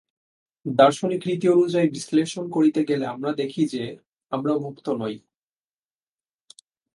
দার্শনিক 0.65 1.21
রীতি 1.27 1.47
অনুযায়ী 1.49 1.87
বিশ্লেষণ 1.89 2.45
করিতে 2.49 2.81
গেলে 2.85 3.05
আমরা 3.05 3.31
দেখি 3.33 3.63
যে, 3.67 3.83
আমরা 4.31 4.51
মুক্ত 4.57 4.85
নই। 4.93 5.15